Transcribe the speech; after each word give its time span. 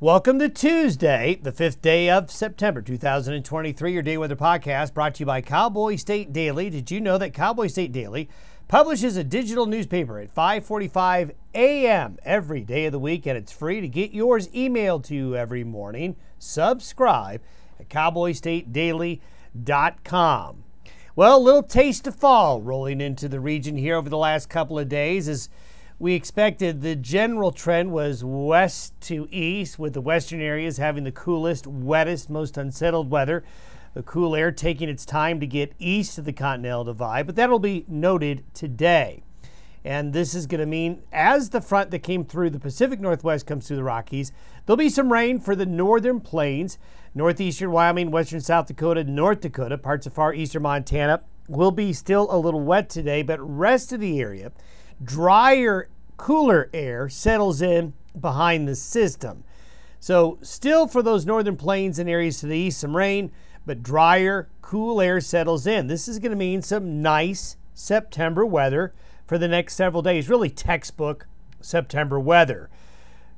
Welcome 0.00 0.38
to 0.38 0.48
Tuesday, 0.48 1.40
the 1.42 1.50
fifth 1.50 1.82
day 1.82 2.08
of 2.08 2.30
September 2.30 2.80
2023, 2.80 3.92
your 3.92 4.00
day 4.00 4.16
weather 4.16 4.36
podcast 4.36 4.94
brought 4.94 5.16
to 5.16 5.22
you 5.22 5.26
by 5.26 5.40
Cowboy 5.40 5.96
State 5.96 6.32
Daily. 6.32 6.70
Did 6.70 6.92
you 6.92 7.00
know 7.00 7.18
that 7.18 7.34
Cowboy 7.34 7.66
State 7.66 7.90
Daily 7.90 8.28
publishes 8.68 9.16
a 9.16 9.24
digital 9.24 9.66
newspaper 9.66 10.20
at 10.20 10.32
5:45 10.32 11.32
a.m. 11.52 12.16
every 12.24 12.60
day 12.60 12.86
of 12.86 12.92
the 12.92 13.00
week 13.00 13.26
and 13.26 13.36
it's 13.36 13.50
free 13.50 13.80
to 13.80 13.88
get 13.88 14.12
yours 14.12 14.46
emailed 14.50 15.02
to 15.06 15.16
you 15.16 15.34
every 15.34 15.64
morning. 15.64 16.14
Subscribe 16.38 17.42
at 17.80 17.88
cowboystatedaily.com. 17.88 20.64
Well, 21.16 21.36
a 21.36 21.42
little 21.42 21.64
taste 21.64 22.06
of 22.06 22.14
fall 22.14 22.62
rolling 22.62 23.00
into 23.00 23.26
the 23.26 23.40
region 23.40 23.76
here 23.76 23.96
over 23.96 24.08
the 24.08 24.16
last 24.16 24.48
couple 24.48 24.78
of 24.78 24.88
days 24.88 25.26
as 25.26 25.48
we 26.00 26.14
expected 26.14 26.80
the 26.80 26.94
general 26.94 27.50
trend 27.50 27.90
was 27.90 28.22
west 28.22 28.98
to 29.00 29.26
east, 29.32 29.80
with 29.80 29.94
the 29.94 30.00
western 30.00 30.40
areas 30.40 30.76
having 30.76 31.02
the 31.02 31.10
coolest, 31.10 31.66
wettest, 31.66 32.30
most 32.30 32.56
unsettled 32.56 33.10
weather. 33.10 33.42
The 33.94 34.02
cool 34.04 34.36
air 34.36 34.52
taking 34.52 34.88
its 34.88 35.04
time 35.04 35.40
to 35.40 35.46
get 35.46 35.74
east 35.80 36.18
of 36.18 36.24
the 36.24 36.32
Continental 36.32 36.84
Divide, 36.84 37.26
but 37.26 37.34
that'll 37.34 37.58
be 37.58 37.84
noted 37.88 38.44
today. 38.54 39.24
And 39.84 40.12
this 40.12 40.34
is 40.34 40.46
going 40.46 40.60
to 40.60 40.66
mean 40.66 41.02
as 41.10 41.50
the 41.50 41.60
front 41.60 41.90
that 41.90 42.00
came 42.00 42.24
through 42.24 42.50
the 42.50 42.60
Pacific 42.60 43.00
Northwest 43.00 43.46
comes 43.46 43.66
through 43.66 43.78
the 43.78 43.84
Rockies, 43.84 44.30
there'll 44.66 44.76
be 44.76 44.90
some 44.90 45.12
rain 45.12 45.40
for 45.40 45.56
the 45.56 45.66
northern 45.66 46.20
plains, 46.20 46.78
northeastern 47.12 47.72
Wyoming, 47.72 48.12
western 48.12 48.40
South 48.40 48.66
Dakota, 48.66 49.02
North 49.02 49.40
Dakota, 49.40 49.76
parts 49.78 50.06
of 50.06 50.12
far 50.12 50.32
eastern 50.32 50.62
Montana 50.62 51.22
will 51.48 51.70
be 51.70 51.92
still 51.92 52.28
a 52.30 52.38
little 52.38 52.60
wet 52.60 52.88
today, 52.88 53.22
but 53.22 53.40
rest 53.40 53.92
of 53.92 54.00
the 54.00 54.20
area 54.20 54.52
drier, 55.02 55.88
cooler 56.16 56.68
air 56.72 57.08
settles 57.08 57.62
in 57.62 57.92
behind 58.18 58.66
the 58.66 58.74
system. 58.74 59.44
So, 60.00 60.38
still 60.42 60.86
for 60.86 61.02
those 61.02 61.26
northern 61.26 61.56
plains 61.56 61.98
and 61.98 62.08
areas 62.08 62.40
to 62.40 62.46
the 62.46 62.56
east, 62.56 62.80
some 62.80 62.96
rain, 62.96 63.32
but 63.66 63.82
drier, 63.82 64.48
cool 64.62 65.00
air 65.00 65.20
settles 65.20 65.66
in. 65.66 65.88
This 65.88 66.08
is 66.08 66.18
going 66.18 66.30
to 66.30 66.36
mean 66.36 66.62
some 66.62 67.02
nice 67.02 67.56
September 67.74 68.46
weather 68.46 68.92
for 69.26 69.38
the 69.38 69.48
next 69.48 69.74
several 69.74 70.02
days. 70.02 70.28
Really 70.28 70.50
textbook 70.50 71.26
September 71.60 72.18
weather. 72.20 72.70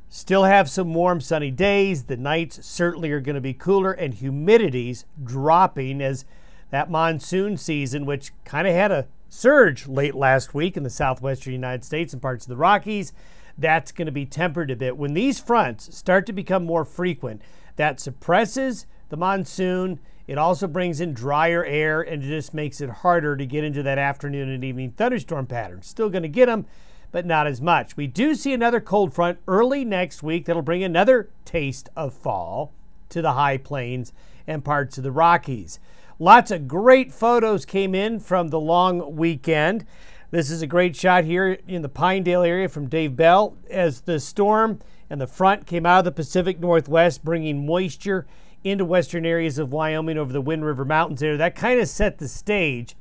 Still 0.08 0.44
have 0.44 0.68
some 0.68 0.92
warm, 0.92 1.20
sunny 1.20 1.50
days. 1.50 2.04
The 2.04 2.16
nights 2.16 2.66
certainly 2.66 3.12
are 3.12 3.20
going 3.20 3.36
to 3.36 3.40
be 3.40 3.54
cooler, 3.54 3.92
and 3.92 4.14
humidity's 4.14 5.04
dropping 5.22 6.02
as 6.02 6.24
that 6.70 6.90
monsoon 6.90 7.56
season, 7.56 8.06
which 8.06 8.32
kind 8.44 8.66
of 8.66 8.74
had 8.74 8.90
a 8.90 9.06
surge 9.30 9.88
late 9.88 10.14
last 10.14 10.52
week 10.52 10.76
in 10.76 10.82
the 10.82 10.90
southwestern 10.90 11.54
United 11.54 11.84
States 11.84 12.12
and 12.12 12.20
parts 12.20 12.44
of 12.44 12.50
the 12.50 12.56
Rockies. 12.56 13.14
That's 13.56 13.92
going 13.92 14.06
to 14.06 14.12
be 14.12 14.26
tempered 14.26 14.70
a 14.70 14.76
bit. 14.76 14.96
When 14.96 15.14
these 15.14 15.40
fronts 15.40 15.96
start 15.96 16.26
to 16.26 16.32
become 16.32 16.64
more 16.64 16.84
frequent, 16.84 17.40
that 17.76 18.00
suppresses 18.00 18.86
the 19.08 19.16
monsoon. 19.16 20.00
It 20.26 20.36
also 20.36 20.66
brings 20.66 21.00
in 21.00 21.14
drier 21.14 21.64
air 21.64 22.02
and 22.02 22.22
it 22.22 22.26
just 22.26 22.52
makes 22.52 22.80
it 22.80 22.90
harder 22.90 23.36
to 23.36 23.46
get 23.46 23.64
into 23.64 23.82
that 23.82 23.98
afternoon 23.98 24.48
and 24.48 24.64
evening 24.64 24.92
thunderstorm 24.92 25.46
pattern. 25.46 25.82
Still 25.82 26.10
going 26.10 26.22
to 26.22 26.28
get 26.28 26.46
them, 26.46 26.66
but 27.12 27.24
not 27.24 27.46
as 27.46 27.60
much. 27.60 27.96
We 27.96 28.06
do 28.06 28.34
see 28.34 28.52
another 28.52 28.80
cold 28.80 29.14
front 29.14 29.38
early 29.46 29.84
next 29.84 30.22
week 30.22 30.44
that'll 30.44 30.62
bring 30.62 30.82
another 30.82 31.30
taste 31.44 31.88
of 31.96 32.14
fall 32.14 32.72
to 33.10 33.22
the 33.22 33.32
high 33.32 33.58
plains 33.58 34.12
and 34.46 34.64
parts 34.64 34.98
of 34.98 35.04
the 35.04 35.12
Rockies. 35.12 35.78
Lots 36.22 36.50
of 36.50 36.68
great 36.68 37.14
photos 37.14 37.64
came 37.64 37.94
in 37.94 38.20
from 38.20 38.48
the 38.48 38.60
long 38.60 39.16
weekend. 39.16 39.86
This 40.30 40.50
is 40.50 40.60
a 40.60 40.66
great 40.66 40.94
shot 40.94 41.24
here 41.24 41.56
in 41.66 41.80
the 41.80 41.88
Pinedale 41.88 42.42
area 42.42 42.68
from 42.68 42.88
Dave 42.88 43.16
Bell 43.16 43.56
as 43.70 44.02
the 44.02 44.20
storm 44.20 44.80
and 45.08 45.18
the 45.18 45.26
front 45.26 45.66
came 45.66 45.86
out 45.86 46.00
of 46.00 46.04
the 46.04 46.12
Pacific 46.12 46.60
Northwest, 46.60 47.24
bringing 47.24 47.64
moisture 47.64 48.26
into 48.62 48.84
western 48.84 49.24
areas 49.24 49.56
of 49.58 49.72
Wyoming 49.72 50.18
over 50.18 50.30
the 50.30 50.42
Wind 50.42 50.62
River 50.62 50.84
Mountains 50.84 51.20
there. 51.20 51.38
That 51.38 51.54
kind 51.54 51.80
of 51.80 51.88
set 51.88 52.18
the 52.18 52.28
stage 52.28 52.96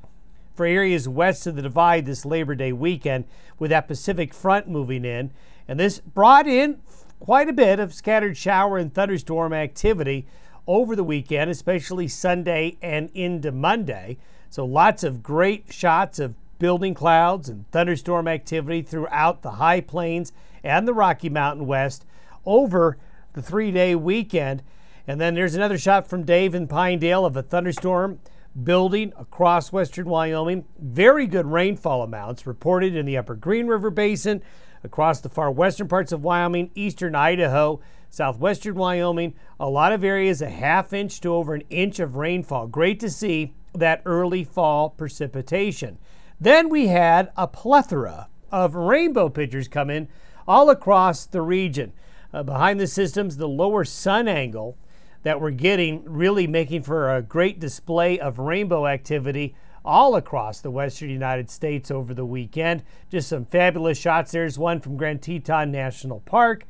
for 0.56 0.66
areas 0.66 1.10
west 1.10 1.46
of 1.46 1.58
the 1.58 1.62
divide 1.62 2.06
this 2.06 2.24
Labor 2.24 2.56
Day 2.56 2.72
weekend 2.72 3.26
with 3.60 3.70
that 3.72 3.90
Pacific 3.90 4.34
front 4.34 4.70
moving 4.70 5.04
in. 5.04 5.32
And 5.68 5.78
this 5.78 6.00
brought 6.00 6.48
in 6.48 6.80
quite 7.20 7.50
a 7.50 7.54
bit 7.54 7.82
of 7.82 7.94
scattered 7.94 8.38
shower 8.38 8.78
and 8.78 8.94
thunderstorm 8.94 9.52
activity 9.52 10.26
over 10.70 10.96
the 10.96 11.04
weekend, 11.04 11.50
especially 11.50 12.08
Sunday 12.08 12.78
and 12.80 13.10
into 13.16 13.52
Monday. 13.52 14.20
So 14.52 14.64
lots 14.64 15.04
of 15.04 15.24
great 15.24 15.74
shots 15.74 16.20
of 16.20 16.36
building 16.60 16.94
clouds 16.94 17.50
and 17.50 17.70
thunderstorm 17.72 18.28
activity 18.28 18.84
throughout 18.84 19.42
the 19.42 19.54
high 19.54 19.82
plains 19.82 20.32
and 20.64 20.88
the 20.88 20.94
Rocky 20.94 21.28
Mountain 21.28 21.66
West 21.66 22.06
over 22.46 22.98
the 23.34 23.42
three 23.42 23.72
day 23.72 23.96
weekend. 23.96 24.62
And 25.08 25.20
then 25.20 25.34
there's 25.34 25.56
another 25.56 25.80
shot 25.80 26.08
from 26.08 26.24
Dave 26.24 26.54
in 26.54 26.68
Pinedale 26.68 27.26
of 27.26 27.36
a 27.36 27.42
thunderstorm 27.42 28.20
building 28.64 29.12
across 29.18 29.72
western 29.72 30.06
Wyoming. 30.06 30.66
Very 30.78 31.26
good 31.26 31.48
rainfall 31.48 32.04
amounts 32.04 32.46
reported 32.46 32.96
in 32.96 33.08
the 33.08 33.18
upper 33.18 33.34
Green 33.34 33.66
River 33.66 33.90
Basin, 33.90 34.44
across 34.84 35.20
the 35.20 35.30
far 35.30 35.50
western 35.50 35.88
parts 35.88 36.12
of 36.12 36.24
Wyoming, 36.24 36.70
eastern 36.76 37.16
Idaho, 37.16 37.82
southwestern 38.10 38.76
Wyoming, 38.76 39.34
a 39.60 39.70
lot 39.70 39.92
of 39.94 40.04
areas 40.04 40.42
a 40.42 40.50
half 40.50 40.94
inch 40.94 41.22
to 41.22 41.34
over 41.34 41.54
an 41.54 41.64
inch 41.70 42.00
of 42.00 42.16
rainfall. 42.16 42.68
Great 42.68 43.00
to 43.00 43.10
see 43.10 43.54
that 43.74 44.02
early 44.06 44.44
fall 44.44 44.90
precipitation. 44.90 45.98
Then 46.40 46.70
we 46.70 46.88
had 46.88 47.32
a 47.38 47.48
plethora 47.48 48.28
of 48.52 48.76
rainbow 48.76 49.30
pictures 49.30 49.68
come 49.68 49.90
in 49.90 50.08
all 50.48 50.70
across 50.70 51.26
the 51.26 51.42
region. 51.42 51.94
Uh, 52.34 52.44
behind 52.44 52.80
the 52.80 52.88
systems, 52.88 53.38
the 53.38 53.48
lower 53.48 53.84
sun 53.84 54.28
angle 54.28 54.78
that 55.24 55.42
we're 55.42 55.52
getting 55.52 56.04
really 56.06 56.48
making 56.48 56.84
for 56.84 57.16
a 57.16 57.22
great 57.22 57.60
display 57.60 58.20
of 58.20 58.40
rainbow 58.40 58.88
activity 58.88 59.56
all 59.84 60.16
across 60.16 60.60
the 60.60 60.72
western 60.72 61.10
United 61.10 61.50
States 61.50 61.92
over 61.92 62.14
the 62.14 62.26
weekend. 62.26 62.84
Just 63.10 63.30
some 63.30 63.46
fabulous 63.46 63.98
shots. 63.98 64.32
There's 64.32 64.60
one 64.60 64.80
from 64.80 64.98
Grand 64.98 65.22
Teton 65.22 65.72
National 65.72 66.22
Park 66.22 66.66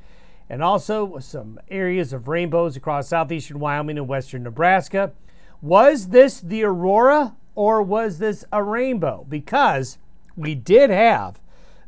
and 0.50 0.64
also 0.64 1.20
some 1.20 1.60
areas 1.70 2.12
of 2.12 2.28
rainbows 2.28 2.76
across 2.76 3.10
southeastern 3.10 3.60
Wyoming 3.60 3.98
and 3.98 4.08
western 4.08 4.44
Nebraska. 4.44 5.12
Was 5.62 6.10
this 6.10 6.40
the 6.40 6.64
aurora 6.64 7.36
or 7.54 7.82
was 7.82 8.18
this 8.18 8.46
a 8.52 8.64
rainbow? 8.64 9.26
Because 9.30 9.98
we 10.36 10.56
did 10.56 10.90
have 10.90 11.40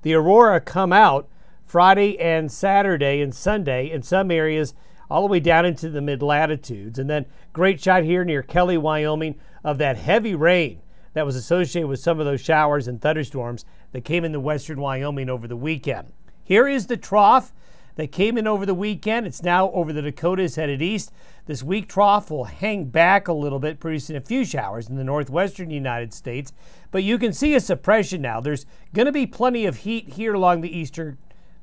the 0.04 0.14
aurora 0.14 0.60
come 0.60 0.94
out 0.94 1.28
Friday 1.66 2.20
and 2.20 2.52
Saturday 2.52 3.22
and 3.22 3.34
Sunday 3.34 3.90
in 3.90 4.04
some 4.04 4.30
areas 4.30 4.74
all 5.10 5.22
the 5.22 5.32
way 5.32 5.40
down 5.40 5.66
into 5.66 5.90
the 5.90 6.02
mid 6.02 6.22
latitudes. 6.22 7.00
And 7.00 7.10
then 7.10 7.26
great 7.54 7.82
shot 7.82 8.04
here 8.04 8.24
near 8.24 8.44
Kelly, 8.44 8.78
Wyoming 8.78 9.36
of 9.64 9.78
that 9.78 9.98
heavy 9.98 10.36
rain 10.36 10.82
that 11.14 11.26
was 11.26 11.36
associated 11.36 11.88
with 11.88 12.00
some 12.00 12.20
of 12.20 12.26
those 12.26 12.42
showers 12.42 12.88
and 12.88 13.02
thunderstorms 13.02 13.66
that 13.92 14.06
came 14.06 14.24
into 14.24 14.40
western 14.40 14.80
Wyoming 14.80 15.30
over 15.30 15.48
the 15.48 15.58
weekend. 15.58 16.14
Here 16.44 16.68
is 16.68 16.88
the 16.88 16.98
trough 16.98 17.54
that 17.96 18.12
came 18.12 18.38
in 18.38 18.48
over 18.48 18.66
the 18.66 18.74
weekend. 18.74 19.28
It's 19.28 19.44
now 19.44 19.72
over 19.72 19.92
the 19.92 20.02
Dakotas 20.02 20.56
headed 20.56 20.82
east. 20.82 21.12
This 21.46 21.64
weak 21.64 21.88
trough 21.88 22.30
will 22.30 22.46
hang 22.46 22.86
back 22.86 23.28
a 23.28 23.34
little 23.34 23.60
bit, 23.60 23.80
producing 23.80 24.16
a 24.16 24.22
few 24.22 24.46
showers 24.46 24.88
in 24.88 24.96
the 24.96 25.04
northwestern 25.04 25.70
United 25.70 26.14
States. 26.14 26.54
But 26.92 27.04
you 27.04 27.18
can 27.18 27.34
see 27.34 27.56
a 27.56 27.60
suppression 27.60 28.22
now. 28.22 28.40
There's 28.40 28.66
going 28.94 29.08
to 29.08 29.12
be 29.12 29.26
plenty 29.26 29.66
of 29.66 29.78
heat 29.78 30.10
here 30.10 30.34
along 30.34 30.62
the 30.62 30.78
eastern 30.78 31.18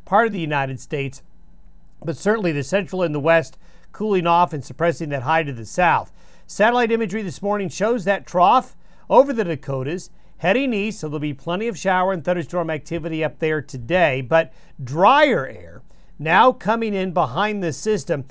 part 0.04 0.26
of 0.26 0.32
the 0.32 0.40
United 0.40 0.80
States, 0.80 1.22
but 2.02 2.16
certainly 2.16 2.52
the 2.52 2.62
central 2.62 3.02
and 3.02 3.14
the 3.14 3.20
west 3.20 3.58
cooling 3.92 4.26
off 4.26 4.52
and 4.52 4.64
suppressing 4.64 5.08
that 5.10 5.22
high 5.22 5.42
to 5.42 5.52
the 5.52 5.66
south. 5.66 6.12
Satellite 6.46 6.92
imagery 6.92 7.22
this 7.22 7.42
morning 7.42 7.68
shows 7.68 8.04
that 8.04 8.26
trough 8.26 8.76
over 9.10 9.32
the 9.32 9.44
Dakotas 9.44 10.10
heading 10.38 10.72
east, 10.72 11.00
so 11.00 11.08
there'll 11.08 11.20
be 11.20 11.34
plenty 11.34 11.68
of 11.68 11.76
shower 11.76 12.12
and 12.12 12.24
thunderstorm 12.24 12.70
activity 12.70 13.22
up 13.24 13.38
there 13.38 13.60
today, 13.60 14.20
but 14.20 14.52
drier 14.82 15.46
air 15.46 15.82
now 16.18 16.52
coming 16.52 16.94
in 16.94 17.12
behind 17.12 17.62
the 17.62 17.72
system. 17.72 18.24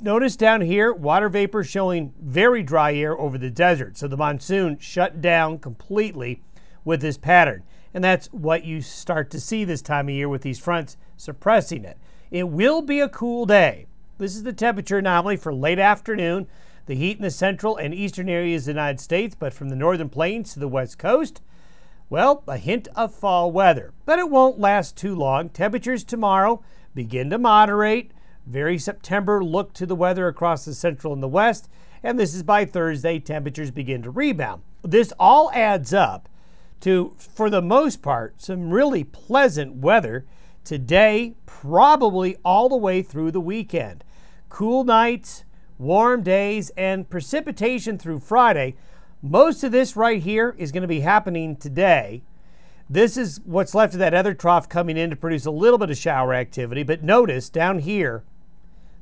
Notice 0.00 0.36
down 0.36 0.62
here, 0.62 0.92
water 0.92 1.28
vapor 1.28 1.62
showing 1.62 2.14
very 2.20 2.62
dry 2.62 2.94
air 2.94 3.18
over 3.18 3.36
the 3.36 3.50
desert. 3.50 3.98
So 3.98 4.08
the 4.08 4.16
monsoon 4.16 4.78
shut 4.78 5.20
down 5.20 5.58
completely 5.58 6.42
with 6.84 7.02
this 7.02 7.18
pattern. 7.18 7.62
And 7.92 8.02
that's 8.02 8.28
what 8.28 8.64
you 8.64 8.80
start 8.80 9.30
to 9.30 9.40
see 9.40 9.64
this 9.64 9.82
time 9.82 10.08
of 10.08 10.14
year 10.14 10.28
with 10.28 10.42
these 10.42 10.58
fronts 10.58 10.96
suppressing 11.16 11.84
it. 11.84 11.98
It 12.30 12.48
will 12.48 12.82
be 12.82 13.00
a 13.00 13.08
cool 13.08 13.44
day. 13.46 13.86
This 14.18 14.34
is 14.34 14.42
the 14.42 14.52
temperature 14.52 14.98
anomaly 14.98 15.36
for 15.36 15.54
late 15.54 15.78
afternoon. 15.78 16.46
The 16.86 16.94
heat 16.94 17.18
in 17.18 17.22
the 17.22 17.30
central 17.30 17.76
and 17.76 17.94
eastern 17.94 18.28
areas 18.28 18.62
of 18.62 18.66
the 18.66 18.80
United 18.80 19.00
States, 19.00 19.36
but 19.38 19.52
from 19.52 19.68
the 19.68 19.76
northern 19.76 20.08
plains 20.08 20.54
to 20.54 20.60
the 20.60 20.68
west 20.68 20.98
coast, 20.98 21.42
well, 22.10 22.42
a 22.46 22.56
hint 22.56 22.88
of 22.96 23.14
fall 23.14 23.52
weather. 23.52 23.92
But 24.04 24.18
it 24.18 24.30
won't 24.30 24.58
last 24.58 24.96
too 24.96 25.14
long. 25.14 25.50
Temperatures 25.50 26.04
tomorrow 26.04 26.62
begin 26.94 27.30
to 27.30 27.38
moderate. 27.38 28.12
Very 28.46 28.78
September 28.78 29.44
look 29.44 29.74
to 29.74 29.86
the 29.86 29.94
weather 29.94 30.26
across 30.26 30.64
the 30.64 30.74
central 30.74 31.12
and 31.12 31.22
the 31.22 31.28
west. 31.28 31.68
And 32.02 32.18
this 32.18 32.34
is 32.34 32.42
by 32.42 32.64
Thursday, 32.64 33.18
temperatures 33.18 33.70
begin 33.70 34.02
to 34.02 34.10
rebound. 34.10 34.62
This 34.82 35.12
all 35.18 35.50
adds 35.52 35.92
up 35.92 36.28
to, 36.80 37.14
for 37.18 37.50
the 37.50 37.60
most 37.60 38.02
part, 38.02 38.40
some 38.40 38.70
really 38.70 39.04
pleasant 39.04 39.76
weather 39.76 40.24
today, 40.64 41.34
probably 41.44 42.36
all 42.44 42.68
the 42.68 42.76
way 42.76 43.02
through 43.02 43.32
the 43.32 43.40
weekend. 43.40 44.04
Cool 44.48 44.84
nights, 44.84 45.44
warm 45.76 46.22
days, 46.22 46.70
and 46.76 47.10
precipitation 47.10 47.98
through 47.98 48.20
Friday. 48.20 48.76
Most 49.22 49.64
of 49.64 49.72
this 49.72 49.96
right 49.96 50.22
here 50.22 50.54
is 50.58 50.70
going 50.70 50.82
to 50.82 50.88
be 50.88 51.00
happening 51.00 51.56
today. 51.56 52.22
This 52.88 53.16
is 53.16 53.40
what's 53.44 53.74
left 53.74 53.94
of 53.94 53.98
that 53.98 54.14
other 54.14 54.32
trough 54.32 54.68
coming 54.68 54.96
in 54.96 55.10
to 55.10 55.16
produce 55.16 55.44
a 55.44 55.50
little 55.50 55.78
bit 55.78 55.90
of 55.90 55.98
shower 55.98 56.32
activity. 56.32 56.84
But 56.84 57.02
notice 57.02 57.50
down 57.50 57.80
here, 57.80 58.22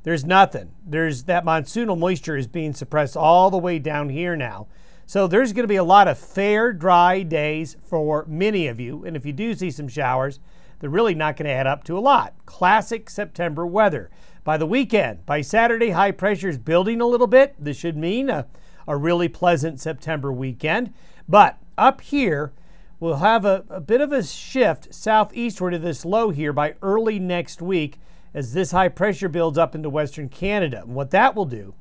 there's 0.01 0.25
nothing. 0.25 0.71
There's 0.85 1.23
that 1.25 1.45
monsoonal 1.45 1.99
moisture 1.99 2.35
is 2.35 2.47
being 2.47 2.73
suppressed 2.73 3.15
all 3.15 3.51
the 3.51 3.57
way 3.59 3.77
down 3.77 4.09
here 4.09 4.35
now. 4.35 4.67
So 5.05 5.27
there's 5.27 5.53
going 5.53 5.63
to 5.63 5.67
be 5.67 5.75
a 5.75 5.83
lot 5.83 6.07
of 6.07 6.17
fair, 6.17 6.73
dry 6.73 7.21
days 7.21 7.77
for 7.83 8.25
many 8.27 8.67
of 8.67 8.79
you. 8.79 9.05
And 9.05 9.15
if 9.15 9.25
you 9.25 9.33
do 9.33 9.53
see 9.53 9.69
some 9.69 9.87
showers, 9.87 10.39
they're 10.79 10.89
really 10.89 11.15
not 11.15 11.37
going 11.37 11.45
to 11.45 11.53
add 11.53 11.67
up 11.67 11.83
to 11.85 11.97
a 11.97 12.01
lot. 12.01 12.33
Classic 12.47 13.07
September 13.09 13.67
weather. 13.67 14.09
By 14.43 14.57
the 14.57 14.65
weekend, 14.65 15.25
by 15.25 15.41
Saturday, 15.41 15.91
high 15.91 16.11
pressure 16.11 16.49
is 16.49 16.57
building 16.57 17.01
a 17.01 17.05
little 17.05 17.27
bit. 17.27 17.55
This 17.59 17.77
should 17.77 17.97
mean 17.97 18.29
a, 18.29 18.47
a 18.87 18.97
really 18.97 19.27
pleasant 19.27 19.79
September 19.79 20.31
weekend. 20.31 20.93
But 21.27 21.57
up 21.77 22.01
here, 22.01 22.51
we'll 22.99 23.17
have 23.17 23.45
a, 23.45 23.65
a 23.69 23.81
bit 23.81 24.01
of 24.01 24.11
a 24.11 24.23
shift 24.23 24.93
southeastward 24.93 25.73
of 25.73 25.81
this 25.81 26.05
low 26.05 26.29
here 26.29 26.53
by 26.53 26.75
early 26.81 27.19
next 27.19 27.61
week 27.61 27.99
as 28.33 28.53
this 28.53 28.71
high 28.71 28.89
pressure 28.89 29.29
builds 29.29 29.57
up 29.57 29.75
into 29.75 29.89
western 29.89 30.29
Canada. 30.29 30.81
And 30.81 30.95
what 30.95 31.11
that 31.11 31.35
will 31.35 31.45
do 31.45 31.73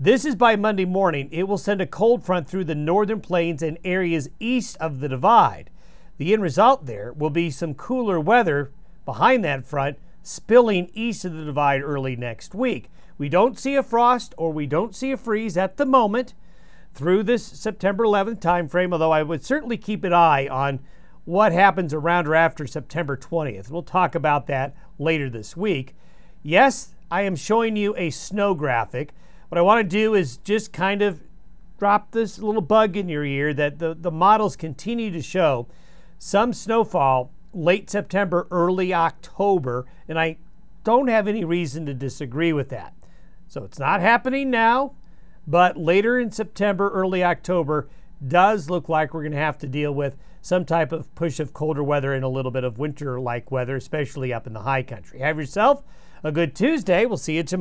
this 0.00 0.24
is 0.24 0.34
by 0.34 0.56
Monday 0.56 0.84
morning. 0.84 1.28
It 1.30 1.44
will 1.44 1.58
send 1.58 1.80
a 1.80 1.86
cold 1.86 2.24
front 2.24 2.48
through 2.48 2.64
the 2.64 2.74
northern 2.74 3.20
plains 3.20 3.62
and 3.62 3.78
areas 3.84 4.28
east 4.40 4.76
of 4.78 4.98
the 4.98 5.08
divide. 5.08 5.70
The 6.16 6.32
end 6.32 6.42
result 6.42 6.86
there 6.86 7.12
will 7.12 7.30
be 7.30 7.50
some 7.50 7.74
cooler 7.74 8.18
weather 8.18 8.72
behind 9.04 9.44
that 9.44 9.64
front 9.64 9.98
spilling 10.22 10.90
east 10.94 11.24
of 11.24 11.34
the 11.34 11.44
divide 11.44 11.82
early 11.82 12.16
next 12.16 12.54
week. 12.54 12.90
We 13.18 13.28
don't 13.28 13.58
see 13.58 13.74
a 13.74 13.82
frost 13.82 14.34
or 14.36 14.52
we 14.52 14.66
don't 14.66 14.94
see 14.94 15.12
a 15.12 15.16
freeze 15.16 15.56
at 15.56 15.76
the 15.76 15.86
moment 15.86 16.34
through 16.94 17.22
this 17.22 17.44
September 17.44 18.04
11th 18.04 18.40
timeframe, 18.40 18.92
although 18.92 19.12
I 19.12 19.22
would 19.22 19.44
certainly 19.44 19.76
keep 19.76 20.04
an 20.04 20.12
eye 20.12 20.46
on 20.48 20.80
what 21.24 21.52
happens 21.52 21.94
around 21.94 22.26
or 22.26 22.34
after 22.34 22.66
September 22.66 23.16
20th. 23.16 23.70
We'll 23.70 23.82
talk 23.82 24.14
about 24.14 24.46
that 24.48 24.74
later 24.98 25.30
this 25.30 25.56
week. 25.56 25.94
Yes, 26.42 26.94
I 27.10 27.22
am 27.22 27.36
showing 27.36 27.76
you 27.76 27.94
a 27.96 28.10
snow 28.10 28.54
graphic. 28.54 29.12
What 29.48 29.58
I 29.58 29.62
want 29.62 29.78
to 29.78 29.96
do 29.96 30.14
is 30.14 30.38
just 30.38 30.72
kind 30.72 31.02
of 31.02 31.20
drop 31.78 32.12
this 32.12 32.38
little 32.38 32.62
bug 32.62 32.96
in 32.96 33.08
your 33.08 33.24
ear 33.24 33.52
that 33.54 33.78
the, 33.78 33.94
the 33.94 34.10
models 34.10 34.56
continue 34.56 35.10
to 35.10 35.22
show 35.22 35.66
some 36.18 36.52
snowfall 36.52 37.30
late 37.52 37.90
September, 37.90 38.46
early 38.50 38.92
October, 38.94 39.86
and 40.08 40.18
I 40.18 40.38
don't 40.84 41.08
have 41.08 41.28
any 41.28 41.44
reason 41.44 41.86
to 41.86 41.94
disagree 41.94 42.52
with 42.52 42.68
that. 42.70 42.94
So 43.48 43.64
it's 43.64 43.78
not 43.78 44.00
happening 44.00 44.50
now, 44.50 44.94
but 45.46 45.76
later 45.76 46.18
in 46.18 46.30
September, 46.30 46.88
early 46.90 47.22
October 47.22 47.88
does 48.26 48.70
look 48.70 48.88
like 48.88 49.12
we're 49.12 49.22
going 49.22 49.32
to 49.32 49.38
have 49.38 49.58
to 49.58 49.66
deal 49.66 49.92
with 49.92 50.16
some 50.40 50.64
type 50.64 50.92
of 50.92 51.12
push 51.14 51.38
of 51.38 51.52
colder 51.52 51.84
weather 51.84 52.12
and 52.12 52.24
a 52.24 52.28
little 52.28 52.50
bit 52.50 52.64
of 52.64 52.78
winter 52.78 53.20
like 53.20 53.50
weather, 53.50 53.76
especially 53.76 54.32
up 54.32 54.46
in 54.46 54.52
the 54.52 54.62
high 54.62 54.82
country. 54.82 55.20
Have 55.20 55.38
yourself 55.38 55.84
a 56.24 56.32
good 56.32 56.54
Tuesday. 56.54 57.06
We'll 57.06 57.16
see 57.16 57.36
you 57.36 57.42
tomorrow. 57.42 57.60